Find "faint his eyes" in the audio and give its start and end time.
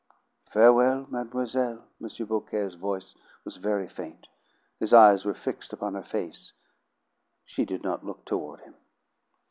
3.87-5.25